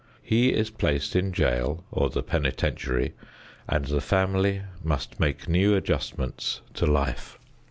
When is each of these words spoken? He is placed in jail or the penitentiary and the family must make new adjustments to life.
He 0.23 0.49
is 0.51 0.71
placed 0.71 1.15
in 1.15 1.31
jail 1.31 1.83
or 1.91 2.09
the 2.09 2.23
penitentiary 2.23 3.13
and 3.69 3.85
the 3.85 4.01
family 4.01 4.63
must 4.83 5.19
make 5.19 5.47
new 5.47 5.75
adjustments 5.75 6.61
to 6.73 6.87
life. 6.87 7.37